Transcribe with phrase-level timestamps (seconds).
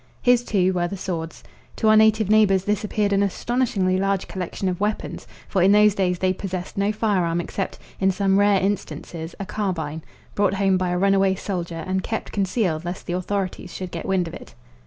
[0.23, 1.43] His, too, were the swords.
[1.75, 5.93] To our native neighbours this appeared an astonishingly large collection of weapons, for in those
[5.93, 10.01] days they possessed no fire arm except, in some rare instances, a carbine,
[10.33, 14.27] brought home by a runaway soldier and kept concealed lest the authorities should get wind
[14.27, 14.55] of it.